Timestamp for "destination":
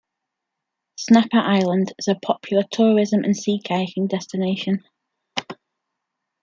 4.09-4.83